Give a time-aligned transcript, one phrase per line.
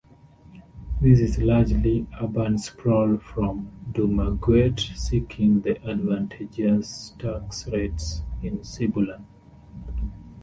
[0.99, 9.23] This is largely urban sprawl from Dumaguete seeking the advantageous tax rates in Sibulan.